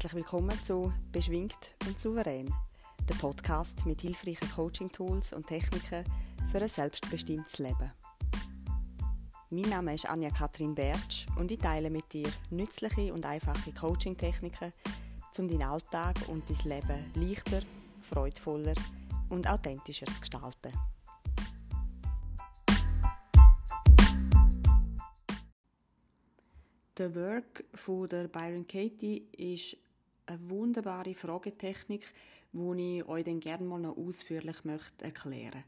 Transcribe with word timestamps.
Herzlich 0.00 0.14
willkommen 0.14 0.56
zu 0.62 0.92
Beschwingt 1.10 1.74
und 1.84 1.98
Souverän, 1.98 2.54
der 3.08 3.16
Podcast 3.16 3.84
mit 3.84 4.00
hilfreichen 4.00 4.48
Coaching-Tools 4.48 5.32
und 5.32 5.48
Techniken 5.48 6.04
für 6.52 6.62
ein 6.62 6.68
selbstbestimmtes 6.68 7.58
Leben. 7.58 7.90
Mein 9.50 9.68
Name 9.70 9.94
ist 9.94 10.08
Anja 10.08 10.30
Kathrin 10.30 10.72
Bertsch 10.72 11.26
und 11.36 11.50
ich 11.50 11.58
teile 11.58 11.90
mit 11.90 12.12
dir 12.12 12.28
nützliche 12.50 13.12
und 13.12 13.26
einfache 13.26 13.72
Coaching-Techniken, 13.72 14.72
um 15.36 15.48
deinen 15.48 15.62
Alltag 15.64 16.14
und 16.28 16.44
dein 16.48 16.78
Leben 16.78 17.12
leichter, 17.16 17.62
freudvoller 18.00 18.74
und 19.30 19.50
authentischer 19.50 20.06
zu 20.06 20.20
gestalten. 20.20 20.70
Der 26.98 27.12
Work 27.16 27.64
von 27.74 28.08
der 28.08 28.28
Byron 28.28 28.64
Katie 28.68 29.26
ist 29.36 29.76
eine 30.28 30.50
wunderbare 30.50 31.14
Fragetechnik, 31.14 32.12
die 32.52 32.98
ich 32.98 33.08
euch 33.08 33.24
dann 33.24 33.40
gerne 33.40 33.64
mal 33.64 33.80
noch 33.80 33.96
ausführlich 33.96 34.64
möchte 34.64 35.04
erklären 35.04 35.64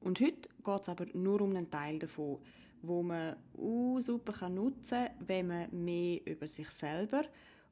Und 0.00 0.20
heute 0.20 0.48
geht 0.64 0.82
es 0.82 0.88
aber 0.88 1.06
nur 1.14 1.40
um 1.40 1.50
einen 1.50 1.70
Teil 1.70 1.98
davon, 1.98 2.38
wo 2.82 3.02
man 3.02 3.36
uh, 3.56 4.00
super 4.00 4.48
nutzen 4.48 5.06
kann, 5.06 5.26
wenn 5.26 5.46
man 5.48 5.84
mehr 5.84 6.20
über 6.26 6.46
sich 6.46 6.68
selber 6.68 7.24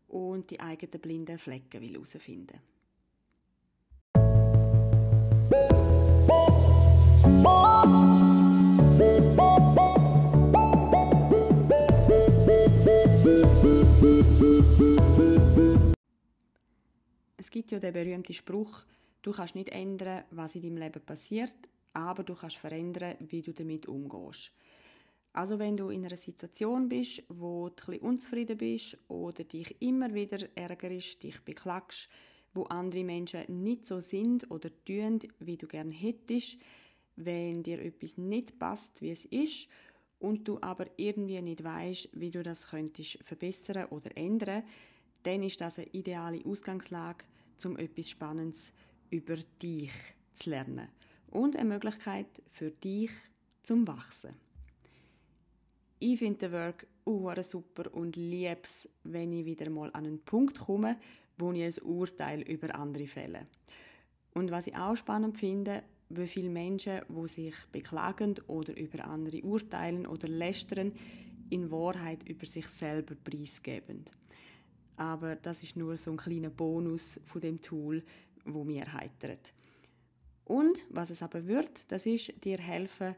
und 0.08 0.50
die 0.50 0.60
eigenen 0.60 1.00
blinden 1.00 1.38
Flecken 1.38 1.82
herausfinden 1.82 2.48
will. 2.54 2.60
Gibt 17.64 17.82
ja 17.82 17.90
den 17.90 17.94
berühmten 17.94 18.34
Spruch, 18.34 18.84
du 19.22 19.32
kannst 19.32 19.54
nicht 19.54 19.70
ändern, 19.70 20.24
was 20.30 20.54
in 20.54 20.60
deinem 20.60 20.76
Leben 20.76 21.00
passiert, 21.00 21.54
aber 21.94 22.22
du 22.22 22.34
kannst 22.34 22.58
verändern, 22.58 23.16
wie 23.20 23.40
du 23.40 23.54
damit 23.54 23.88
umgehst. 23.88 24.52
Also 25.32 25.58
wenn 25.58 25.74
du 25.74 25.88
in 25.88 26.04
einer 26.04 26.18
Situation 26.18 26.90
bist, 26.90 27.22
wo 27.30 27.70
du 27.70 27.92
ein 27.92 28.00
unzufrieden 28.00 28.58
bist 28.58 28.98
oder 29.08 29.44
dich 29.44 29.80
immer 29.80 30.12
wieder 30.12 30.46
ärgerst, 30.54 31.22
dich 31.22 31.40
beklagst, 31.40 32.10
wo 32.52 32.64
andere 32.64 33.02
Menschen 33.02 33.62
nicht 33.62 33.86
so 33.86 34.02
sind 34.02 34.50
oder 34.50 34.68
tun, 34.84 35.20
wie 35.38 35.56
du 35.56 35.66
gern 35.66 35.90
hättest, 35.90 36.58
wenn 37.16 37.62
dir 37.62 37.80
etwas 37.80 38.18
nicht 38.18 38.58
passt, 38.58 39.00
wie 39.00 39.10
es 39.10 39.24
ist, 39.24 39.68
und 40.18 40.46
du 40.46 40.58
aber 40.60 40.84
irgendwie 40.98 41.40
nicht 41.40 41.64
weißt, 41.64 42.10
wie 42.12 42.30
du 42.30 42.42
das 42.42 42.68
könntest 42.68 43.24
verbessern 43.24 43.86
oder 43.86 44.14
ändern, 44.16 44.64
dann 45.22 45.42
ist 45.42 45.62
das 45.62 45.78
eine 45.78 45.88
ideale 45.88 46.44
Ausgangslage, 46.44 47.24
um 47.64 47.76
etwas 47.76 48.10
Spannendes 48.10 48.72
über 49.10 49.36
dich 49.62 49.92
zu 50.34 50.50
lernen 50.50 50.88
und 51.30 51.56
eine 51.56 51.68
Möglichkeit 51.68 52.42
für 52.50 52.70
dich 52.70 53.10
zum 53.62 53.86
Wachsen. 53.86 54.34
Ich 55.98 56.18
finde 56.18 56.38
den 56.38 56.52
Work 56.52 56.86
uh, 57.06 57.32
super 57.42 57.92
und 57.94 58.16
liebe 58.16 58.58
es, 58.62 58.88
wenn 59.04 59.32
ich 59.32 59.46
wieder 59.46 59.70
mal 59.70 59.90
an 59.92 60.06
einen 60.06 60.20
Punkt 60.20 60.58
komme, 60.58 60.98
wo 61.38 61.52
ich 61.52 61.62
ein 61.62 61.84
Urteil 61.84 62.42
über 62.42 62.74
andere 62.74 63.06
fälle. 63.06 63.44
Und 64.34 64.50
was 64.50 64.66
ich 64.66 64.76
auch 64.76 64.96
spannend 64.96 65.38
finde, 65.38 65.82
wie 66.10 66.26
viele 66.26 66.50
Menschen, 66.50 67.00
wo 67.08 67.26
sich 67.26 67.54
beklagen 67.72 68.34
oder 68.46 68.76
über 68.76 69.04
andere 69.04 69.42
urteilen 69.42 70.06
oder 70.06 70.28
lästern, 70.28 70.92
in 71.50 71.70
Wahrheit 71.70 72.28
über 72.28 72.46
sich 72.46 72.66
selber 72.66 73.14
preisgeben 73.14 74.04
aber 74.96 75.36
das 75.36 75.62
ist 75.62 75.76
nur 75.76 75.96
so 75.96 76.10
ein 76.10 76.16
kleiner 76.16 76.50
Bonus 76.50 77.20
von 77.24 77.40
dem 77.40 77.60
Tool, 77.60 78.02
wo 78.44 78.64
mir 78.64 78.92
heitert. 78.92 79.52
Und 80.44 80.84
was 80.90 81.10
es 81.10 81.22
aber 81.22 81.46
wird, 81.46 81.90
das 81.90 82.06
ist 82.06 82.44
dir 82.44 82.58
helfen, 82.58 83.16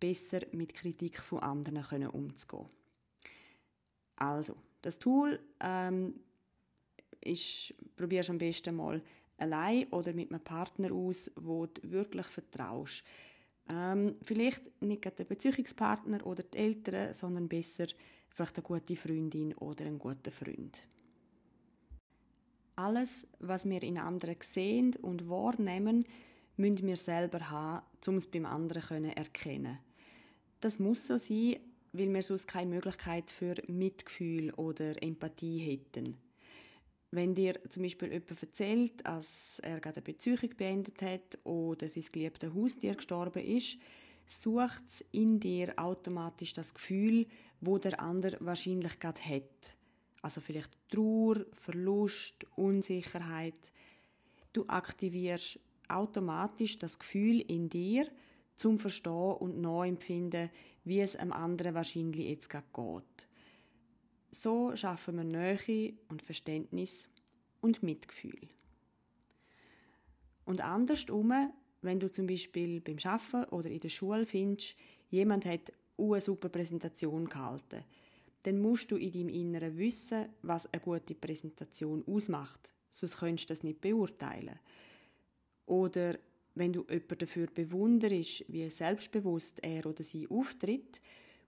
besser 0.00 0.40
mit 0.52 0.74
Kritik 0.74 1.18
von 1.18 1.40
anderen 1.40 1.82
können 1.82 2.08
umzugehen. 2.08 2.66
Also, 4.16 4.56
das 4.82 4.98
Tool 4.98 5.38
ähm, 5.60 6.14
ist, 7.20 7.74
probierst 7.96 8.30
am 8.30 8.38
besten 8.38 8.74
mal 8.74 9.02
allein 9.38 9.86
oder 9.88 10.12
mit 10.12 10.30
einem 10.30 10.42
Partner 10.42 10.92
aus, 10.92 11.30
wo 11.36 11.66
du 11.66 11.90
wirklich 11.90 12.26
vertraust. 12.26 13.04
Ähm, 13.68 14.16
vielleicht 14.22 14.62
nicht 14.80 15.04
der 15.04 15.24
Beziehungspartner 15.24 16.24
oder 16.26 16.42
die 16.42 16.56
Eltern, 16.56 17.14
sondern 17.14 17.48
besser 17.48 17.86
vielleicht 18.28 18.56
eine 18.56 18.62
gute 18.62 18.96
Freundin 18.96 19.54
oder 19.54 19.86
einen 19.86 19.98
guten 19.98 20.30
Freund. 20.30 20.86
Alles, 22.76 23.26
was 23.38 23.68
wir 23.68 23.82
in 23.82 23.98
anderen 23.98 24.36
sehen 24.40 24.94
und 25.00 25.28
wahrnehmen, 25.30 26.04
müssen 26.58 26.86
wir 26.86 26.96
selber 26.96 27.50
haben, 27.50 27.86
um 28.06 28.16
es 28.16 28.26
beim 28.26 28.44
anderen 28.44 29.06
erkennen. 29.06 29.78
Das 30.60 30.78
muss 30.78 31.06
so 31.06 31.16
sein, 31.16 31.56
weil 31.92 32.12
wir 32.12 32.22
sonst 32.22 32.46
keine 32.46 32.70
Möglichkeit 32.70 33.30
für 33.30 33.54
Mitgefühl 33.68 34.52
oder 34.54 35.02
Empathie 35.02 35.58
hätten. 35.58 36.16
Wenn 37.10 37.34
dir 37.34 37.58
zum 37.70 37.82
Beispiel 37.82 38.12
jemand 38.12 38.42
erzählt, 38.42 39.06
dass 39.06 39.58
er 39.60 39.80
gerade 39.80 39.96
eine 39.96 40.02
Beziehung 40.02 40.50
beendet 40.56 41.00
hat 41.00 41.38
oder 41.44 41.88
sein 41.88 42.04
geliebtes 42.12 42.52
Haustier 42.52 42.94
gestorben 42.94 43.42
ist, 43.42 43.78
sucht 44.26 44.82
es 44.88 45.04
in 45.12 45.40
dir 45.40 45.72
automatisch 45.78 46.52
das 46.52 46.74
Gefühl, 46.74 47.26
wo 47.60 47.78
der 47.78 48.00
andere 48.00 48.36
wahrscheinlich 48.40 48.98
gerade 48.98 49.22
hat. 49.22 49.76
Also 50.26 50.40
vielleicht 50.40 50.76
Trauer, 50.88 51.46
Verlust, 51.52 52.48
Unsicherheit. 52.56 53.72
Du 54.52 54.66
aktivierst 54.66 55.60
automatisch 55.86 56.80
das 56.80 56.98
Gefühl 56.98 57.42
in 57.42 57.68
dir 57.68 58.08
zum 58.56 58.80
Verstehen 58.80 59.36
und 59.36 59.60
Neuempfinden, 59.60 60.50
wie 60.82 61.00
es 61.00 61.14
einem 61.14 61.30
anderen 61.30 61.74
wahrscheinlich 61.74 62.28
jetzt 62.28 62.50
gerade 62.50 62.66
geht. 62.74 63.28
So 64.32 64.74
schaffen 64.74 65.14
wir 65.14 65.22
Nähe 65.22 65.94
und 66.08 66.22
Verständnis 66.22 67.08
und 67.60 67.84
Mitgefühl. 67.84 68.48
Und 70.44 70.60
andersrum, 70.60 71.52
wenn 71.82 72.00
du 72.00 72.10
zum 72.10 72.26
Beispiel 72.26 72.80
beim 72.80 72.98
Schaffen 72.98 73.44
oder 73.44 73.70
in 73.70 73.78
der 73.78 73.90
Schule 73.90 74.26
findest, 74.26 74.74
jemand 75.08 75.44
hat 75.44 75.72
eine 75.96 76.20
super 76.20 76.48
Präsentation 76.48 77.28
gehalten, 77.28 77.84
dann 78.46 78.60
musst 78.60 78.92
du 78.92 78.96
in 78.96 79.10
deinem 79.10 79.28
Inneren 79.28 79.76
wissen, 79.76 80.28
was 80.42 80.72
eine 80.72 80.80
gute 80.80 81.16
Präsentation 81.16 82.04
ausmacht. 82.06 82.72
Sonst 82.90 83.16
könntest 83.16 83.50
du 83.50 83.54
das 83.54 83.64
nicht 83.64 83.80
beurteilen. 83.80 84.56
Oder 85.66 86.16
wenn 86.54 86.72
du 86.72 86.86
jemanden 86.88 87.18
dafür 87.18 87.48
bewunderst, 87.48 88.44
wie 88.46 88.70
selbstbewusst 88.70 89.64
er 89.64 89.84
oder 89.84 90.04
sie 90.04 90.28
auftritt, 90.28 91.02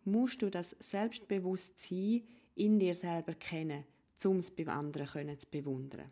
musst 0.05 0.43
du 0.43 0.51
das 0.51 0.71
Selbstbewusstsein 0.81 2.25
in 2.57 2.81
dir 2.81 2.95
selber 2.95 3.35
kennen, 3.35 3.85
um 4.25 4.41
es 4.41 4.51
beim 4.51 4.69
anderen 4.69 5.39
zu 5.39 5.47
bewundern. 5.49 6.11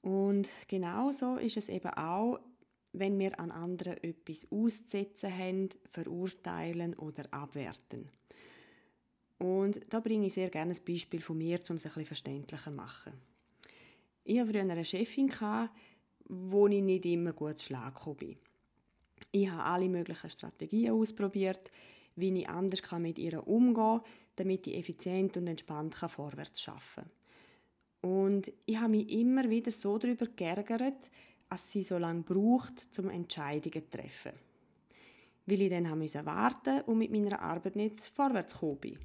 Und 0.00 0.48
genauso 0.68 1.36
ist 1.36 1.58
es 1.58 1.68
eben 1.68 1.90
auch, 1.90 2.40
wenn 2.94 3.18
wir 3.18 3.38
an 3.38 3.50
anderen 3.50 4.02
etwas 4.02 4.50
auszusetzen 4.50 5.36
haben, 5.36 5.68
verurteilen 5.90 6.94
oder 6.94 7.24
abwerten. 7.30 8.08
Und 9.44 9.92
da 9.92 10.00
bringe 10.00 10.24
ich 10.24 10.32
sehr 10.32 10.48
gerne 10.48 10.72
ein 10.72 10.84
Beispiel 10.86 11.20
von 11.20 11.36
mir, 11.36 11.60
um 11.68 11.76
es 11.76 11.82
bisschen 11.82 12.06
verständlicher 12.06 12.72
zu 12.72 12.78
machen. 12.78 13.12
Ich 14.24 14.40
hatte 14.40 14.50
früher 14.50 14.62
eine 14.62 14.82
Chefin, 14.86 15.30
wo 16.26 16.66
ich 16.66 16.82
nicht 16.82 17.04
immer 17.04 17.34
gut 17.34 17.58
zu 17.58 17.66
Schlag 17.66 18.02
bin. 18.16 18.36
Ich 19.32 19.50
habe 19.50 19.62
alle 19.62 19.90
möglichen 19.90 20.30
Strategien 20.30 20.92
ausprobiert, 20.92 21.70
wie 22.16 22.32
ich 22.40 22.48
anders 22.48 22.80
mit 22.98 23.18
ihr 23.18 23.46
umgehen 23.46 23.74
kann, 23.74 24.00
damit 24.36 24.66
ich 24.66 24.78
effizient 24.78 25.36
und 25.36 25.46
entspannt 25.46 25.94
vorwärts 25.94 26.66
arbeiten 26.66 27.10
kann. 28.00 28.10
Und 28.10 28.52
ich 28.64 28.78
habe 28.78 28.92
mich 28.92 29.12
immer 29.12 29.50
wieder 29.50 29.70
so 29.70 29.98
darüber 29.98 30.24
geärgert, 30.24 31.10
dass 31.50 31.70
sie 31.70 31.82
so 31.82 31.98
lange 31.98 32.22
braucht, 32.22 32.98
um 32.98 33.10
Entscheidungen 33.10 33.84
zu 33.84 33.90
treffen. 33.90 34.32
Weil 35.44 35.60
ich 35.60 35.68
dann 35.68 35.84
warten 35.84 35.98
musste 35.98 36.82
und 36.84 36.96
mit 36.96 37.10
meiner 37.10 37.42
Arbeit 37.42 37.76
nicht 37.76 38.00
vorwärts 38.00 38.54
gekommen 38.54 38.78
bin. 38.80 38.98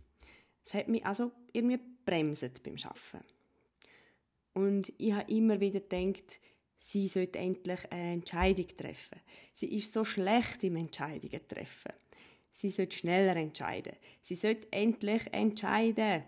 Es 0.64 0.74
hat 0.74 0.88
mich 0.88 1.06
also 1.06 1.32
irgendwie 1.54 1.80
bremset 2.06 2.62
beim 2.64 2.76
Arbeiten. 2.84 3.26
Und 4.54 4.94
ich 4.98 5.14
habe 5.14 5.32
immer 5.32 5.60
wieder 5.60 5.80
gedacht, 5.80 6.40
sie 6.78 7.08
sollte 7.08 7.40
endlich 7.40 7.92
eine 7.92 8.14
Entscheidung 8.14 8.68
treffen. 8.68 9.20
Sie 9.54 9.74
ist 9.76 9.92
so 9.92 10.04
schlecht 10.04 10.64
im 10.64 10.76
Entscheidungen 10.76 11.48
treffen. 11.48 11.94
Sie 12.52 12.70
sollte 12.70 12.96
schneller 12.96 13.36
entscheiden. 13.36 13.94
Sie 14.22 14.36
sollte 14.36 14.68
endlich 14.72 15.32
entscheiden. 15.32 16.24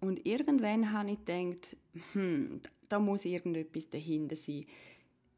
Und 0.00 0.26
irgendwann 0.26 0.92
habe 0.92 1.12
ich 1.12 1.24
gedacht, 1.24 1.76
hm, 2.12 2.60
da 2.88 2.98
muss 2.98 3.24
irgendetwas 3.24 3.88
dahinter 3.88 4.36
sein. 4.36 4.66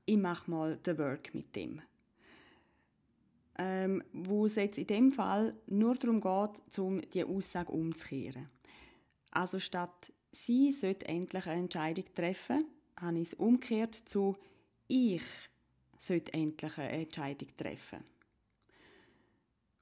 Ich 0.06 0.16
mache 0.16 0.50
mal 0.50 0.76
den 0.78 0.98
Work 0.98 1.34
mit 1.34 1.54
dem 1.54 1.82
ähm, 3.58 4.02
wo 4.12 4.46
es 4.46 4.56
jetzt 4.56 4.78
in 4.78 4.86
dem 4.86 5.12
Fall 5.12 5.54
nur 5.66 5.94
darum 5.94 6.20
geht, 6.20 6.78
um 6.78 7.00
die 7.12 7.24
Aussage 7.24 7.72
umzukehren. 7.72 8.46
Also 9.30 9.58
statt 9.58 10.12
sie 10.32 10.72
sollte 10.72 11.06
endlich 11.06 11.46
eine 11.46 11.62
Entscheidung 11.62 12.04
treffen, 12.14 12.64
habe 13.00 13.18
ich 13.18 13.28
es 13.28 13.34
umgekehrt 13.34 13.94
zu 13.94 14.36
ich 14.88 15.22
sollte 15.98 16.32
endlich 16.34 16.78
eine 16.78 16.90
Entscheidung 16.90 17.48
treffen. 17.56 18.04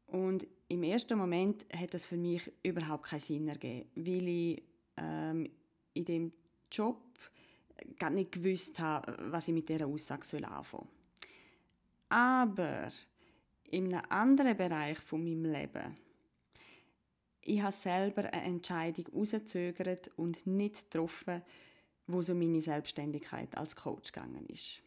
Und 0.06 0.46
im 0.68 0.82
ersten 0.82 1.18
Moment 1.18 1.66
hat 1.74 1.94
das 1.94 2.06
für 2.06 2.16
mich 2.16 2.50
überhaupt 2.62 3.04
keinen 3.04 3.20
Sinn 3.20 3.48
ergeben, 3.48 3.88
weil 3.94 4.28
ich 4.28 4.62
ähm, 4.96 5.50
in 5.94 6.04
dem 6.04 6.32
Job 6.70 7.00
gar 7.98 8.10
nicht 8.10 8.32
gewusst 8.32 8.78
habe, 8.78 9.16
was 9.30 9.48
ich 9.48 9.54
mit 9.54 9.68
dieser 9.68 9.86
Aussage 9.86 10.22
anfangen 10.22 10.62
soll. 10.62 10.86
Aber 12.10 12.92
in 13.72 13.92
einem 13.92 14.04
anderen 14.10 14.56
Bereich 14.56 14.98
von 14.98 15.24
meinem 15.24 15.50
Leben, 15.50 15.94
ich 17.40 17.60
habe 17.60 17.72
selber 17.72 18.32
eine 18.32 18.44
Entscheidung 18.44 19.06
herausgezögert 19.06 20.10
und 20.16 20.46
nicht 20.46 20.90
getroffen, 20.90 21.42
wo 22.06 22.22
so 22.22 22.34
meine 22.34 22.62
Selbstständigkeit 22.62 23.56
als 23.56 23.74
Coach 23.74 24.12
gegangen 24.12 24.46
ist. 24.46 24.80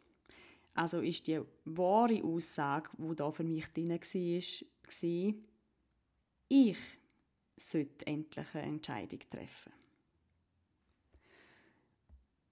Also 0.73 1.01
ist 1.01 1.27
die 1.27 1.41
wahre 1.65 2.23
Aussage, 2.23 2.89
wo 2.97 3.13
da 3.13 3.31
für 3.31 3.43
mich 3.43 3.65
drin 3.73 3.89
war, 3.89 3.99
war, 3.99 5.33
ich 6.47 6.77
sollte 7.57 8.07
endlich 8.07 8.47
eine 8.53 8.67
Entscheidung 8.67 9.19
treffen. 9.29 9.73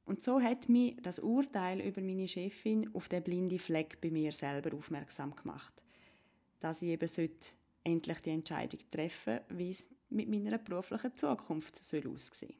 Und 0.06 0.24
so 0.24 0.42
hat 0.42 0.68
mich 0.68 0.98
das 1.02 1.20
Urteil 1.20 1.80
über 1.80 2.02
meine 2.02 2.28
Chefin 2.28 2.94
auf 2.94 3.08
den 3.08 3.24
blinden 3.24 3.60
Fleck 3.60 4.02
bei 4.02 4.10
mir 4.10 4.32
selber 4.32 4.76
aufmerksam 4.76 5.36
gemacht, 5.36 5.84
dass 6.64 6.82
ich 6.82 6.90
eben 6.90 7.30
endlich 7.84 8.20
die 8.20 8.30
Entscheidung 8.30 8.80
treffen, 8.90 9.42
wie 9.50 9.70
es 9.70 9.86
mit 10.10 10.30
meiner 10.30 10.58
beruflichen 10.58 11.14
Zukunft 11.14 11.84
soll 11.84 12.08
aussehen. 12.08 12.56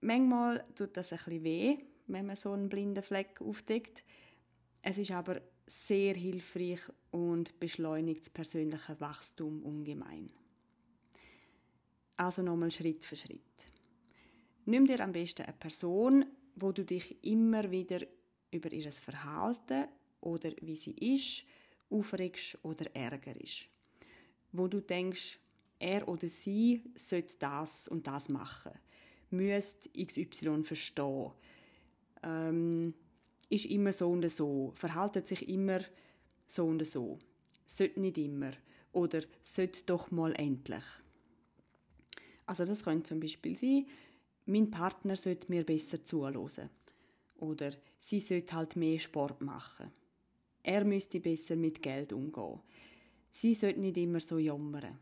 Manchmal 0.00 0.66
tut 0.74 0.96
das 0.96 1.12
ein 1.12 1.18
bisschen 1.18 1.44
weh, 1.44 1.78
wenn 2.08 2.26
man 2.26 2.34
so 2.34 2.50
einen 2.50 2.68
blinden 2.68 3.04
Fleck 3.04 3.40
aufdeckt. 3.40 4.04
Es 4.82 4.98
ist 4.98 5.12
aber 5.12 5.40
sehr 5.66 6.14
hilfreich 6.14 6.80
und 7.12 7.58
beschleunigt 7.60 8.22
das 8.22 8.30
persönliche 8.30 9.00
Wachstum 9.00 9.62
ungemein. 9.62 10.32
Also 12.16 12.42
nochmal 12.42 12.72
Schritt 12.72 13.04
für 13.04 13.16
Schritt. 13.16 13.40
Nimm 14.64 14.86
dir 14.86 15.00
am 15.00 15.12
besten 15.12 15.42
eine 15.42 15.52
Person, 15.52 16.26
wo 16.56 16.72
du 16.72 16.84
dich 16.84 17.24
immer 17.24 17.70
wieder 17.70 18.00
über 18.50 18.72
ihr 18.72 18.90
Verhalten 18.90 19.86
oder 20.24 20.52
wie 20.60 20.76
sie 20.76 20.92
ist, 20.92 21.44
aufregst 21.90 22.58
oder 22.62 22.86
ärgerst. 22.94 23.68
Wo 24.52 24.68
du 24.68 24.80
denkst, 24.80 25.38
er 25.78 26.08
oder 26.08 26.28
sie 26.28 26.82
sollte 26.94 27.36
das 27.38 27.88
und 27.88 28.06
das 28.06 28.28
machen, 28.28 28.72
müsste 29.30 29.90
XY 29.90 30.64
verstehen, 30.64 31.32
ähm, 32.22 32.94
ist 33.50 33.66
immer 33.66 33.92
so 33.92 34.10
und 34.10 34.28
so, 34.30 34.72
verhaltet 34.76 35.26
sich 35.26 35.48
immer 35.48 35.80
so 36.46 36.66
und 36.66 36.84
so, 36.86 37.18
sollte 37.66 38.00
nicht 38.00 38.18
immer 38.18 38.52
oder 38.92 39.20
sollte 39.42 39.82
doch 39.84 40.10
mal 40.10 40.32
endlich. 40.36 40.84
Also 42.46 42.64
das 42.64 42.84
könnte 42.84 43.08
zum 43.08 43.20
Beispiel 43.20 43.56
sein, 43.56 43.86
mein 44.46 44.70
Partner 44.70 45.16
sollte 45.16 45.50
mir 45.50 45.64
besser 45.64 46.04
zuhören 46.04 46.70
oder 47.36 47.72
sie 47.98 48.20
sollte 48.20 48.54
halt 48.54 48.76
mehr 48.76 48.98
Sport 48.98 49.40
machen. 49.40 49.90
Er 50.64 50.84
müsste 50.84 51.20
besser 51.20 51.56
mit 51.56 51.82
Geld 51.82 52.12
umgehen. 52.14 52.58
Sie 53.30 53.52
sollte 53.52 53.80
nicht 53.80 53.98
immer 53.98 54.18
so 54.18 54.38
jammern. 54.38 54.98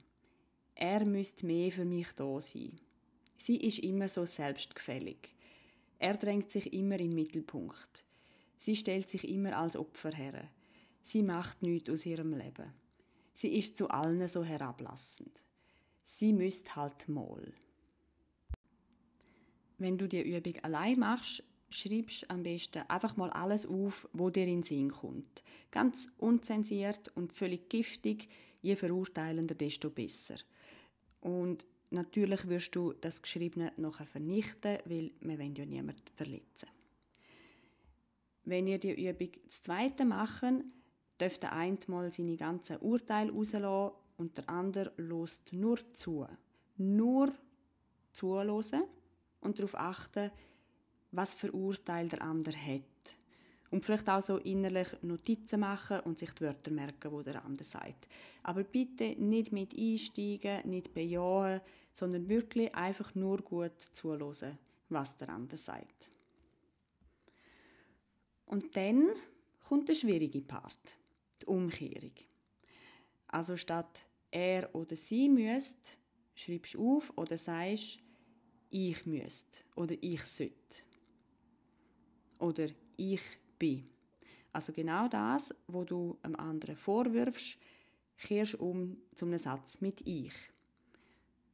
Er 0.75 1.07
müsste 1.07 1.47
mehr 1.47 1.71
für 1.71 1.85
mich 1.85 2.09
da 2.17 2.41
sein. 2.41 2.73
Sie 3.37 3.57
ist 3.57 3.79
immer 3.79 4.09
so 4.09 4.27
selbstgefällig. 4.27 5.35
Er 6.01 6.17
drängt 6.17 6.51
sich 6.51 6.73
immer 6.73 6.99
im 6.99 7.15
Mittelpunkt. 7.15 8.05
Sie 8.59 8.75
stellt 8.75 9.09
sich 9.09 9.29
immer 9.29 9.57
als 9.57 9.77
Opfer 9.77 10.11
her. 10.11 10.49
Sie 11.05 11.23
macht 11.23 11.63
nichts 11.63 11.91
aus 11.91 12.07
ihrem 12.07 12.33
Leben. 12.33 12.73
Sie 13.33 13.57
ist 13.57 13.77
zu 13.77 13.89
allen 13.89 14.27
so 14.27 14.43
herablassend. 14.43 15.43
Sie 16.05 16.33
müsst 16.33 16.75
halt 16.75 17.09
mal. 17.09 17.53
Wenn 19.79 19.97
du 19.97 20.09
die 20.09 20.23
Übung 20.23 20.59
allein 20.63 20.99
machst, 20.99 21.45
schreibst 21.73 22.31
am 22.31 22.43
besten 22.43 22.83
einfach 22.89 23.17
mal 23.17 23.31
alles 23.31 23.67
auf, 23.67 24.09
wo 24.13 24.31
dir 24.31 24.45
in 24.45 24.59
den 24.59 24.63
Sinn 24.63 24.93
kommt. 24.93 25.43
Ganz 25.71 26.09
unzensiert 26.19 27.11
und 27.15 27.33
völlig 27.33 27.69
giftig, 27.69 28.29
je 28.61 28.77
verurteilender, 28.77 29.55
desto 29.55 29.91
besser. 29.91 30.37
Und 31.21 31.67
natürlich 31.91 32.49
wirst 32.49 32.75
du 32.77 32.93
das 32.93 33.23
Geschriebene 33.23 33.73
nachher 33.77 34.07
vernichten, 34.07 34.79
weil 34.85 35.13
wir 35.21 35.39
wollen 35.39 35.55
ja 35.55 35.67
niemanden 35.67 36.03
verletzen. 36.15 36.69
Wenn 38.45 38.67
ihr 38.67 38.79
die 38.79 39.09
Übung 39.09 39.31
das 39.47 39.63
zweite 39.63 40.05
machen, 40.05 40.73
dürft 41.21 41.43
der 41.43 41.53
eine 41.53 41.79
mal 41.87 42.11
seine 42.11 42.37
ganzen 42.37 42.79
Urteile 42.79 43.33
rauslassen 43.33 43.93
und 44.17 44.39
der 44.39 44.49
andere 44.49 44.93
lost 44.97 45.53
nur 45.53 45.79
zu. 45.95 46.27
Nur 46.77 47.33
zuhören 48.13 48.83
und 49.41 49.59
darauf 49.59 49.75
achten, 49.77 50.31
was 51.13 51.35
für 51.35 51.53
Urteil 51.53 52.09
der 52.09 52.23
andere 52.23 52.57
hat. 52.57 53.17
Und 53.71 53.85
vielleicht 53.85 54.09
auch 54.11 54.21
so 54.21 54.37
innerlich 54.37 54.89
Notizen 55.03 55.61
machen 55.61 56.01
und 56.01 56.19
sich 56.19 56.31
die 56.33 56.43
Wörter 56.43 56.71
merken, 56.71 57.11
wo 57.11 57.23
der 57.23 57.43
andere 57.45 57.65
sagt. 57.65 58.09
Aber 58.43 58.65
bitte 58.65 59.15
nicht 59.19 59.53
mit 59.53 59.75
einsteigen, 59.79 60.69
nicht 60.69 60.93
bejahen, 60.93 61.61
sondern 61.91 62.29
wirklich 62.29 62.75
einfach 62.75 63.15
nur 63.15 63.39
gut 63.39 63.79
zuhören, 63.95 64.59
was 64.91 65.17
der 65.17 65.31
andere 65.31 65.57
sagt. 65.57 66.11
Und 68.45 68.77
dann 68.77 69.09
kommt 69.67 69.89
der 69.89 69.95
schwierige 69.95 70.43
Part, 70.43 70.97
die 71.41 71.47
Umkehrung. 71.47 72.13
Also 73.29 73.57
statt 73.57 74.05
er 74.31 74.75
oder 74.75 74.97
sie 74.97 75.31
müsst, 75.31 75.97
schreibst 76.35 76.75
du 76.75 76.99
auf 76.99 77.17
oder 77.17 77.39
sagst, 77.39 77.99
ich 78.69 79.07
müsst 79.07 79.65
oder 79.77 79.95
ich 80.01 80.23
sollte. 80.25 80.83
Oder 82.43 82.69
ich 82.97 83.23
bin. 83.57 83.89
Also 84.53 84.73
genau 84.73 85.07
das, 85.07 85.55
wo 85.69 85.85
du 85.85 86.19
einem 86.23 86.35
anderen 86.35 86.75
vorwirfst, 86.77 87.57
kehrst 88.19 88.57
um 88.57 88.97
zu 89.15 89.27
einem 89.27 89.39
Satz 89.39 89.81
mit 89.81 90.07
ich. 90.07 90.35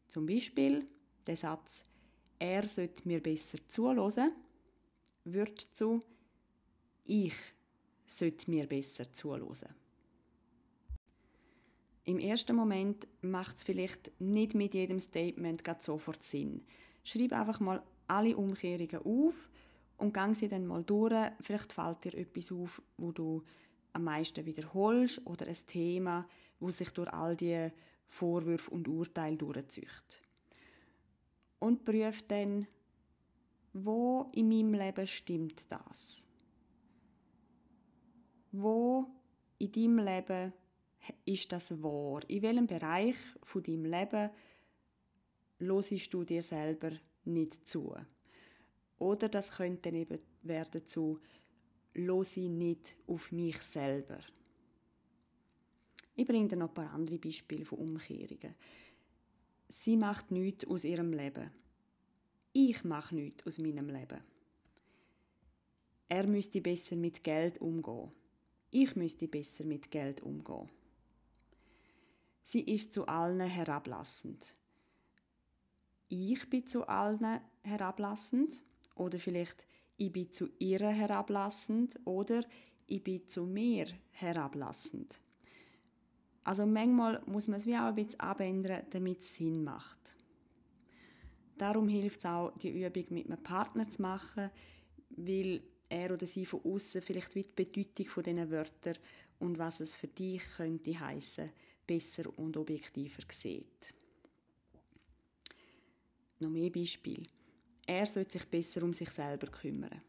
Zum 0.09 0.27
Beispiel 0.27 0.87
der 1.27 1.37
Satz, 1.37 1.85
er 2.39 2.67
sollte 2.67 3.07
mir 3.07 3.23
besser 3.23 3.59
zuhören, 3.69 4.33
wird 5.25 5.61
zu 5.61 6.01
ich 7.05 7.35
sollte 8.07 8.51
mir 8.51 8.67
besser 8.67 9.13
zuhören. 9.13 9.75
Im 12.05 12.19
ersten 12.19 12.57
Moment 12.57 13.07
macht 13.21 13.59
es 13.59 13.63
vielleicht 13.63 14.11
nicht 14.19 14.55
mit 14.55 14.73
jedem 14.73 15.01
Statement 15.01 15.63
sofort 15.81 16.23
Sinn. 16.23 16.65
Schreib 17.05 17.33
einfach 17.35 17.61
mal 17.61 17.83
alle 18.07 18.35
Umkehrungen 18.35 19.05
auf 19.05 19.51
und 19.99 20.15
gang 20.15 20.35
sie 20.35 20.49
dann 20.49 20.67
mal 20.67 20.83
durch. 20.83 21.15
Vielleicht 21.41 21.73
fällt 21.73 22.05
dir 22.05 22.15
etwas 22.15 22.51
auf, 22.51 22.81
wo 22.97 23.13
du 23.13 23.43
am 23.93 24.05
meisten 24.05 24.47
wiederholst 24.47 25.25
oder 25.27 25.47
ein 25.47 25.57
Thema, 25.67 26.27
wo 26.61 26.71
sich 26.71 26.91
durch 26.91 27.13
all 27.13 27.37
die 27.37 27.71
Vorwürfe 28.07 28.71
und 28.71 28.89
Urteile 28.89 29.37
durchzieht. 29.37 30.23
Und 31.59 31.85
prüf 31.85 32.23
dann, 32.29 32.67
wo 33.73 34.31
in 34.35 34.49
meinem 34.49 34.75
Leben 34.75 35.07
stimmt 35.07 35.71
das? 35.71 36.27
Wo 38.53 39.07
in 39.59 39.73
deinem 39.73 39.99
Leben 39.99 40.53
ist 41.25 41.53
das 41.53 41.83
wahr? 41.83 42.21
In 42.29 42.43
welchem 42.43 42.67
Bereich 42.67 43.17
von 43.43 43.63
deinem 43.63 43.85
Leben 43.85 44.31
losest 45.59 46.15
du 46.15 46.25
dir 46.25 46.43
selber 46.43 46.93
nicht 47.25 47.69
zu. 47.69 47.95
Oder 48.99 49.29
das 49.29 49.53
könnte 49.53 49.91
dann 49.91 50.01
eben 50.01 50.19
werden 50.43 50.87
zu 50.87 51.21
losi 51.95 52.49
nicht 52.49 52.95
auf 53.07 53.33
mich 53.33 53.59
selber. 53.59 54.19
Ich 56.15 56.27
bringe 56.27 56.49
dir 56.49 56.57
noch 56.57 56.69
ein 56.69 56.75
paar 56.75 56.93
andere 56.93 57.19
Beispiele 57.19 57.65
von 57.65 57.79
Umkehrungen. 57.79 58.55
Sie 59.69 59.97
macht 59.97 60.31
nichts 60.31 60.67
aus 60.67 60.85
ihrem 60.85 61.13
Leben. 61.13 61.51
Ich 62.53 62.83
mache 62.83 63.15
nichts 63.15 63.47
aus 63.47 63.59
meinem 63.59 63.89
Leben. 63.89 64.21
Er 66.09 66.27
müsste 66.27 66.61
besser 66.61 66.97
mit 66.97 67.23
Geld 67.23 67.61
umgehen. 67.61 68.11
Ich 68.71 68.97
müsste 68.97 69.29
besser 69.29 69.65
mit 69.65 69.91
Geld 69.91 70.23
umgehen. 70.23 70.69
Sie 72.43 72.63
ist 72.63 72.95
zu 72.95 73.07
allen 73.07 73.41
herablassend 73.41 74.57
ich 76.09 76.49
bin 76.49 76.67
zu 76.67 76.87
allen 76.89 77.41
herablassend 77.63 78.63
oder 78.99 79.19
vielleicht 79.19 79.65
ich 79.97 80.13
bin 80.13 80.33
zu 80.33 80.49
ihr 80.59 80.79
herablassend 80.79 81.99
oder 82.05 82.43
ich 82.87 83.03
bin 83.03 83.27
zu 83.29 83.45
mir 83.45 83.87
herablassend. 84.13 85.21
Also 86.45 86.65
manchmal 86.65 87.21
muss 87.27 87.49
man 87.49 87.59
es 87.59 87.67
wie 87.67 87.77
auch 87.77 87.89
ein 87.89 87.95
bisschen 87.95 88.21
abändern, 88.21 88.87
damit 88.91 89.21
es 89.21 89.35
Sinn 89.35 89.65
macht. 89.65 90.17
Darum 91.59 91.89
hilft 91.89 92.21
es 92.21 92.27
auch, 92.27 92.57
die 92.59 92.71
Übung 92.71 93.05
mit 93.11 93.27
einem 93.27 93.43
Partner 93.43 93.89
zu 93.89 94.01
machen, 94.01 94.51
weil 95.11 95.63
er 95.89 96.13
oder 96.13 96.27
sie 96.27 96.47
von 96.47 96.65
außen 96.65 97.03
vielleicht 97.03 97.35
die 97.35 97.45
Bedeutung 97.55 98.07
von 98.07 98.23
diesen 98.23 98.51
Wörtern 98.51 98.99
und 99.41 99.59
was 99.59 99.81
es 99.81 99.97
für 99.97 100.09
dich 100.09 100.43
könnte 100.57 100.99
heißen 100.99 101.51
besser 101.87 102.39
und 102.39 102.57
objektiver 102.57 103.23
sieht. 103.31 103.95
Noch 106.41 106.51
mehr 106.51 106.71
Beispiele. 106.71 107.25
Er 107.89 108.05
sollte 108.05 108.33
sich 108.33 108.45
besser 108.45 108.83
um 108.83 108.93
sich 108.93 109.09
selber 109.09 109.47
kümmern. 109.47 110.03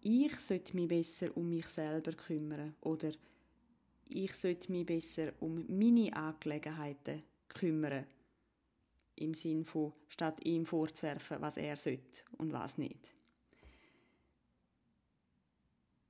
Ich 0.00 0.36
sollte 0.40 0.74
mich 0.74 0.88
besser 0.88 1.36
um 1.36 1.48
mich 1.48 1.68
selber 1.68 2.12
kümmern 2.12 2.74
oder 2.80 3.12
ich 4.08 4.34
sollte 4.34 4.72
mich 4.72 4.84
besser 4.84 5.32
um 5.38 5.64
meine 5.68 6.12
Angelegenheiten 6.16 7.22
kümmern. 7.46 8.06
Im 9.14 9.34
Sinn 9.34 9.64
von, 9.64 9.92
statt 10.08 10.44
ihm 10.44 10.66
vorzuwerfen, 10.66 11.40
was 11.40 11.58
er 11.58 11.76
sollte 11.76 12.22
und 12.38 12.52
was 12.52 12.76
nicht. 12.76 13.14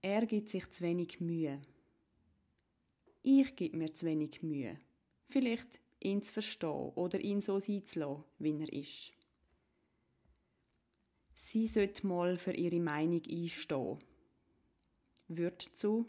Er 0.01 0.25
gibt 0.25 0.49
sich 0.49 0.71
zu 0.71 0.83
wenig 0.83 1.21
Mühe. 1.21 1.61
Ich 3.23 3.55
gebe 3.55 3.77
mir 3.77 3.93
zu 3.93 4.07
wenig 4.07 4.43
Mühe. 4.43 4.81
Vielleicht 5.27 5.79
ihn 6.01 6.23
zu 6.23 6.33
verstehen 6.33 6.93
oder 6.95 7.21
ihn 7.21 7.43
so 7.43 7.61
sein 7.61 7.85
zu 7.85 7.99
lassen, 7.99 8.25
wie 8.39 8.59
er 8.59 8.73
ist. 8.73 9.18
Sie 11.41 11.69
sollte 11.69 12.05
mal 12.05 12.37
für 12.37 12.53
ihre 12.53 12.81
Meinung 12.81 13.23
einstehen. 13.31 13.99
Wird 15.29 15.63
zu, 15.63 16.05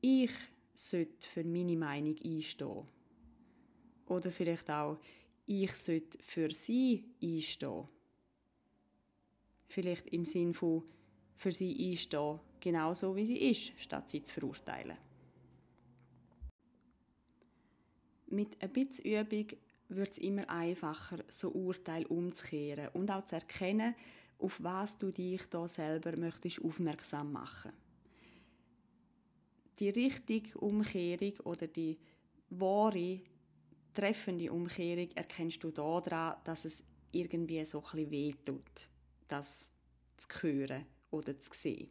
ich 0.00 0.30
sollte 0.74 1.28
für 1.28 1.44
meine 1.44 1.76
Meinung 1.76 2.16
einstehen. 2.24 2.86
Oder 4.06 4.30
vielleicht 4.30 4.70
auch, 4.70 4.98
ich 5.44 5.72
sollte 5.74 6.16
für 6.22 6.50
sie 6.54 7.04
einstehen. 7.22 7.86
Vielleicht 9.68 10.06
im 10.06 10.24
Sinn 10.24 10.54
von 10.54 10.84
für 11.36 11.52
sie 11.52 11.90
einstehen, 11.90 12.40
genauso 12.60 13.14
wie 13.14 13.26
sie 13.26 13.50
ist, 13.50 13.78
statt 13.78 14.08
sie 14.08 14.22
zu 14.22 14.32
verurteilen. 14.32 14.96
Mit 18.28 18.56
ein 18.62 18.72
bisschen 18.72 19.04
Übung 19.04 19.58
wird 19.88 20.12
es 20.12 20.18
immer 20.18 20.48
einfacher, 20.48 21.18
so 21.28 21.50
Urteil 21.50 22.06
umzukehren 22.06 22.88
und 22.94 23.10
auch 23.10 23.24
zu 23.24 23.36
erkennen, 23.36 23.94
auf 24.38 24.62
was 24.62 24.98
du 24.98 25.10
dich 25.10 25.42
da 25.48 25.68
selber 25.68 26.16
möchtest 26.16 26.62
aufmerksam 26.62 27.32
machen. 27.32 27.72
Die 29.78 29.90
richtige 29.90 30.56
Umkehrung 30.58 31.34
oder 31.44 31.66
die 31.66 31.98
wahre, 32.50 33.20
treffende 33.92 34.52
Umkehrung 34.52 35.10
erkennst 35.14 35.62
du 35.64 35.70
daran, 35.70 36.36
dass 36.44 36.64
es 36.64 36.84
irgendwie 37.12 37.64
so 37.64 37.78
ein 37.78 37.90
bisschen 37.90 38.10
wehtut, 38.10 38.88
das 39.28 39.72
zu 40.16 40.28
hören 40.42 40.86
oder 41.10 41.38
zu 41.38 41.50
sehen. 41.54 41.90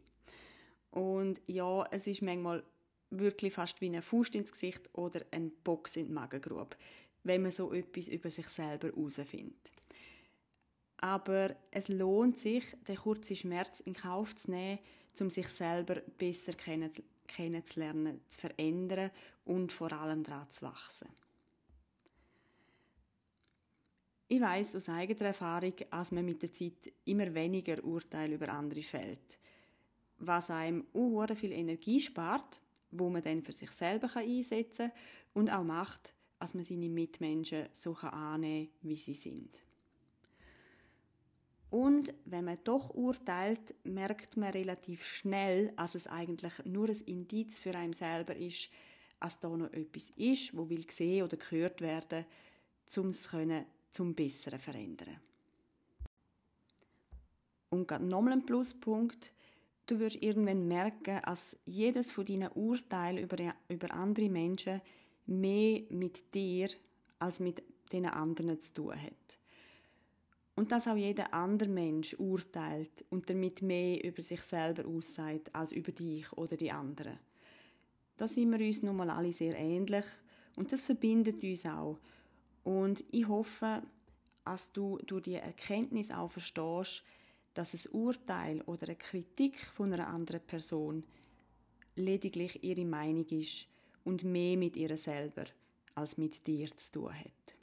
Und 0.90 1.40
ja, 1.46 1.86
es 1.90 2.06
ist 2.06 2.22
manchmal 2.22 2.62
wirklich 3.10 3.52
fast 3.52 3.80
wie 3.80 3.86
eine 3.86 4.02
Faust 4.02 4.34
ins 4.34 4.52
Gesicht 4.52 4.88
oder 4.92 5.24
ein 5.30 5.50
Box 5.62 5.96
in 5.96 6.06
die 6.06 6.12
Magengrube, 6.12 6.76
wenn 7.24 7.42
man 7.42 7.50
so 7.50 7.72
etwas 7.72 8.08
über 8.08 8.30
sich 8.30 8.46
selber 8.48 8.88
herausfindet. 8.88 9.72
Aber 10.98 11.56
es 11.70 11.88
lohnt 11.88 12.38
sich, 12.38 12.64
den 12.86 12.96
kurzen 12.96 13.36
Schmerz 13.36 13.80
in 13.80 13.94
Kauf 13.94 14.34
zu 14.36 14.50
nehmen, 14.50 14.78
um 15.20 15.30
sich 15.30 15.48
selber 15.48 15.96
besser 16.18 16.52
kennenzulernen, 17.26 18.20
zu 18.28 18.40
verändern 18.40 19.10
und 19.44 19.72
vor 19.72 19.92
allem 19.92 20.22
daran 20.22 20.50
zu 20.50 20.62
wachsen. 20.62 21.08
Ich 24.28 24.40
weiß 24.40 24.76
aus 24.76 24.88
eigener 24.88 25.26
Erfahrung, 25.28 25.74
dass 25.90 26.10
man 26.10 26.24
mit 26.24 26.42
der 26.42 26.52
Zeit 26.52 26.92
immer 27.04 27.32
weniger 27.34 27.82
Urteil 27.84 28.32
über 28.32 28.48
andere 28.48 28.82
fällt, 28.82 29.38
was 30.18 30.50
einem 30.50 30.86
auch 30.94 31.26
viel 31.36 31.52
Energie 31.52 32.00
spart 32.00 32.60
wo 32.94 33.10
man 33.10 33.22
dann 33.22 33.42
für 33.42 33.52
sich 33.52 33.70
selber 33.70 34.08
einsetzen 34.16 34.90
kann 34.90 34.98
und 35.34 35.50
auch 35.50 35.64
macht, 35.64 36.14
dass 36.44 36.52
man 36.52 36.62
seine 36.62 36.90
Mitmenschen 36.90 37.70
so 37.72 37.94
annehmen 37.94 38.66
kann, 38.66 38.90
wie 38.90 38.96
sie 38.96 39.14
sind. 39.14 39.48
Und 41.70 42.12
wenn 42.26 42.44
man 42.44 42.58
doch 42.64 42.90
urteilt, 42.90 43.74
merkt 43.82 44.36
man 44.36 44.50
relativ 44.50 45.06
schnell, 45.06 45.72
dass 45.78 45.94
es 45.94 46.06
eigentlich 46.06 46.52
nur 46.66 46.90
ein 46.90 47.00
Indiz 47.06 47.58
für 47.58 47.74
einen 47.74 47.94
selber 47.94 48.36
ist, 48.36 48.68
dass 49.20 49.40
da 49.40 49.48
noch 49.48 49.72
etwas 49.72 50.10
ist, 50.16 50.54
wo 50.54 50.68
will 50.68 50.84
gesehen 50.84 51.24
oder 51.24 51.38
gehört 51.38 51.80
werden, 51.80 52.26
um 52.98 53.08
es 53.08 53.30
können, 53.30 53.64
zum 53.90 54.14
Besseren 54.14 54.58
verändern. 54.58 55.16
Und 57.70 57.88
gerade 57.88 58.04
nochmal 58.04 58.34
ein 58.34 58.44
Pluspunkt, 58.44 59.32
Du 59.86 59.98
wirst 59.98 60.22
irgendwann 60.22 60.66
merken, 60.66 61.20
dass 61.26 61.58
jedes 61.66 62.10
von 62.10 62.24
deinen 62.24 62.50
Urteilen 62.52 63.18
über, 63.18 63.54
über 63.68 63.92
andere 63.92 64.30
Menschen 64.30 64.80
mehr 65.26 65.82
mit 65.90 66.34
dir 66.34 66.68
als 67.18 67.40
mit 67.40 67.62
den 67.92 68.06
anderen 68.06 68.60
zu 68.60 68.74
tun 68.74 69.00
hat. 69.00 69.38
Und 70.56 70.70
dass 70.70 70.86
auch 70.86 70.96
jeder 70.96 71.34
andere 71.34 71.68
Mensch 71.68 72.14
urteilt 72.18 73.04
und 73.10 73.28
damit 73.28 73.62
mehr 73.62 74.02
über 74.04 74.22
sich 74.22 74.40
selber 74.42 74.86
aussagt 74.86 75.54
als 75.54 75.72
über 75.72 75.90
dich 75.90 76.32
oder 76.34 76.56
die 76.56 76.70
anderen. 76.70 77.18
Da 78.16 78.28
sind 78.28 78.52
wir 78.52 78.64
uns 78.64 78.82
nun 78.82 78.96
mal 78.96 79.10
alle 79.10 79.32
sehr 79.32 79.56
ähnlich 79.56 80.04
und 80.54 80.70
das 80.70 80.82
verbindet 80.82 81.42
uns 81.42 81.66
auch. 81.66 81.98
Und 82.62 83.04
ich 83.10 83.26
hoffe, 83.26 83.82
dass 84.44 84.72
du 84.72 84.98
durch 84.98 85.22
die 85.22 85.34
Erkenntnis 85.34 86.12
auch 86.12 86.30
verstehst, 86.30 87.02
dass 87.54 87.74
ein 87.74 87.92
Urteil 87.92 88.60
oder 88.62 88.86
eine 88.86 88.96
Kritik 88.96 89.58
von 89.58 89.92
einer 89.92 90.08
anderen 90.08 90.40
Person 90.40 91.04
lediglich 91.96 92.62
ihre 92.62 92.84
Meinung 92.84 93.26
ist 93.26 93.68
und 94.04 94.24
mehr 94.24 94.56
mit 94.56 94.76
ihr 94.76 94.96
selber 94.96 95.44
als 95.94 96.18
mit 96.18 96.46
dir 96.46 96.68
zu 96.76 96.92
tun 96.92 97.14
hat. 97.14 97.56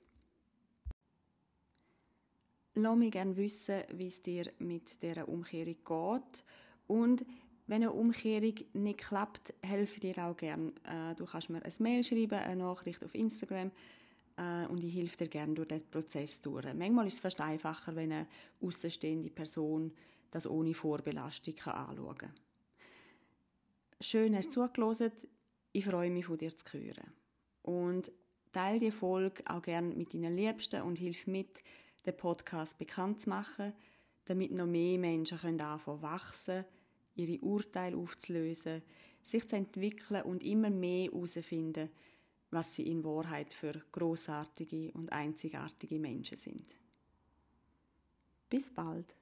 Lass 2.74 2.98
mich 2.98 3.12
gerne 3.12 3.36
wissen, 3.36 3.84
wie 3.92 4.08
es 4.08 4.22
dir 4.22 4.52
mit 4.60 5.02
dieser 5.04 5.28
Umkehrung 5.28 5.76
geht 5.76 6.44
und 6.88 7.26
wenn 7.68 7.84
eine 7.84 7.92
Umkehrung 7.92 8.56
nicht 8.74 9.00
klappt, 9.00 9.54
helfe 9.62 10.00
dir 10.00 10.18
auch 10.18 10.36
gerne. 10.36 10.74
Äh, 10.84 11.16
du 11.16 11.26
kannst 11.26 11.50
mir 11.50 11.64
ein 11.64 11.74
Mail 11.80 12.04
schreiben, 12.04 12.40
eine 12.40 12.64
Nachricht 12.64 13.04
auf 13.04 13.16
Instagram 13.16 13.72
äh, 14.36 14.66
und 14.68 14.84
ich 14.84 14.94
helfe 14.94 15.18
dir 15.18 15.30
gerne 15.30 15.54
durch 15.54 15.68
den 15.68 15.90
Prozess 15.90 16.42
durch. 16.42 16.66
Manchmal 16.74 17.08
ist 17.08 17.14
es 17.14 17.20
fast 17.20 17.40
einfacher, 17.40 17.96
wenn 17.96 18.12
eine 18.12 18.28
außenstehende 18.62 19.30
Person 19.30 19.94
das 20.32 20.48
ohne 20.48 20.74
Vorbelastung 20.74 21.56
anschauen 21.66 22.18
kann. 22.18 22.34
Schön 24.00 24.36
hast 24.36 24.56
du 24.56 24.66
zugelassen. 24.68 25.12
Ich 25.72 25.86
freue 25.86 26.12
mich, 26.12 26.26
von 26.26 26.38
dir 26.38 26.56
zu 26.56 26.66
hören. 26.74 27.14
Und 27.62 28.12
teile 28.52 28.80
die 28.80 28.92
Folge 28.92 29.44
auch 29.46 29.62
gerne 29.62 29.96
mit 29.96 30.14
deinen 30.14 30.36
Liebsten 30.36 30.82
und 30.82 31.00
hilf 31.00 31.28
mit, 31.28 31.64
den 32.06 32.18
Podcast 32.18 32.78
bekannt 32.78 33.22
zu 33.22 33.30
machen, 33.30 33.74
damit 34.26 34.52
noch 34.52 34.66
mehr 34.66 34.98
Menschen 34.98 35.38
können 35.38 35.62
anfangen 35.62 36.02
wachsen, 36.02 36.66
ihre 37.16 37.40
Urteile 37.42 37.96
aufzulösen, 37.96 38.82
sich 39.22 39.48
zu 39.48 39.56
entwickeln 39.56 40.24
und 40.24 40.44
immer 40.44 40.70
mehr 40.70 41.12
herausfinden, 41.12 41.90
was 42.50 42.76
sie 42.76 42.88
in 42.88 43.04
Wahrheit 43.04 43.54
für 43.54 43.74
großartige 43.92 44.92
und 44.94 45.12
einzigartige 45.12 46.00
Menschen 46.00 46.38
sind. 46.38 46.76
Bis 48.50 48.70
bald. 48.70 49.16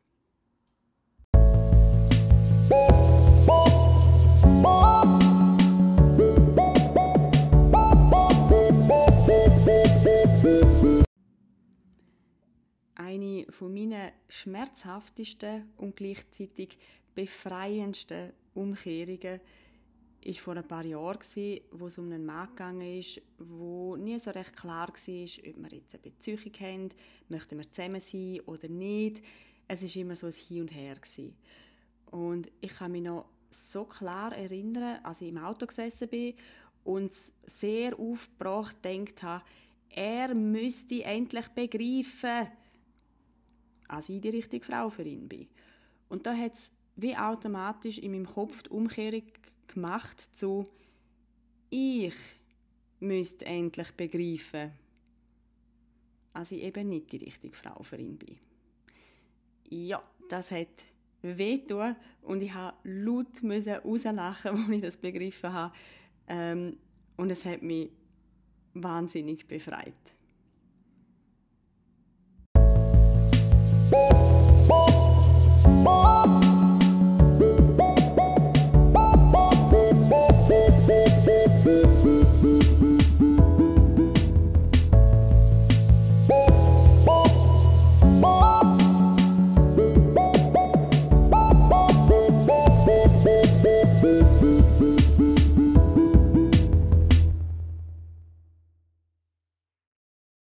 Eine 13.09 13.47
von 13.49 13.73
meinen 13.73 14.11
schmerzhaftesten 14.27 15.73
und 15.77 15.95
gleichzeitig 15.95 16.77
befreiendsten 17.15 18.33
Umkehrungen 18.53 19.39
ist 20.21 20.39
vor 20.41 20.55
ein 20.55 20.67
paar 20.67 20.85
Jahren, 20.85 21.17
wo 21.71 21.87
es 21.87 21.97
um 21.97 22.05
einen 22.05 22.23
Mann 22.23 22.49
gegangen 22.49 22.99
ist, 22.99 23.19
wo 23.39 23.95
nie 23.95 24.19
so 24.19 24.29
recht 24.29 24.55
klar 24.55 24.89
war, 24.89 24.93
ob 24.93 25.01
wir 25.01 25.71
jetzt 25.71 25.95
eine 25.95 26.03
Beziehung 26.03 26.53
haben, 26.59 26.89
möchten 27.29 27.57
wir 27.57 27.71
zusammen 27.71 27.99
sein 27.99 28.41
oder 28.45 28.67
nicht. 28.67 29.23
Es 29.67 29.81
ist 29.81 29.95
immer 29.95 30.15
so 30.15 30.27
ein 30.27 30.33
Hin 30.33 30.61
und 30.61 30.75
Her. 30.75 30.97
Und 32.11 32.51
ich 32.61 32.75
kann 32.75 32.91
mich 32.91 33.01
noch 33.01 33.25
so 33.49 33.85
klar 33.85 34.37
erinnern, 34.37 34.99
als 35.01 35.21
ich 35.21 35.29
im 35.29 35.39
Auto 35.39 35.65
gesessen 35.65 36.09
bin 36.09 36.35
und 36.83 37.11
sehr 37.47 37.97
aufgebracht 37.97 38.77
denkt 38.85 39.23
habe, 39.23 39.43
er 39.89 40.35
müsste 40.35 41.03
endlich 41.03 41.47
begreifen, 41.47 42.51
als 43.89 44.09
ich 44.09 44.21
die 44.21 44.29
richtige 44.29 44.65
Frau 44.65 44.89
für 44.89 45.03
ihn 45.03 45.27
bin. 45.27 45.47
Und 46.07 46.25
da 46.25 46.35
hat 46.35 46.53
es 46.53 46.71
wie 46.95 47.15
automatisch 47.15 47.97
in 47.97 48.11
meinem 48.11 48.25
Kopf 48.25 48.63
die 48.63 48.69
Umkehrung 48.69 49.23
gemacht 49.67 50.35
zu 50.35 50.67
ich 51.69 52.15
müsste 52.99 53.45
endlich 53.45 53.91
begreifen. 53.91 54.71
dass 56.33 56.51
ich 56.51 56.63
eben 56.63 56.89
nicht 56.89 57.11
die 57.11 57.17
richtige 57.17 57.55
Frau 57.55 57.83
für 57.83 57.97
ihn 57.97 58.17
bin. 58.17 58.37
Ja, 59.69 60.01
das 60.29 60.51
hat 60.51 60.87
wehtun 61.21 61.95
und 62.21 62.41
ich 62.41 62.53
habe 62.53 62.77
laut 62.83 63.43
rauslachen, 63.43 64.51
als 64.55 64.69
ich 64.69 64.81
das 64.81 64.97
begriffen 64.97 65.51
habe. 65.51 65.75
Ähm, 66.27 66.77
und 67.17 67.29
es 67.29 67.45
hat 67.45 67.61
mich 67.61 67.89
wahnsinnig 68.73 69.47
befreit. 69.47 69.93